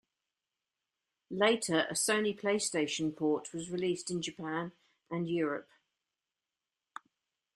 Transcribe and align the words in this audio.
Later, 1.29 1.81
a 1.87 1.93
Sony 1.93 2.35
PlayStation 2.35 3.15
port 3.15 3.53
was 3.53 3.69
released 3.69 4.09
in 4.09 4.19
Japan 4.19 4.71
and 5.11 5.29
Europe. 5.29 5.69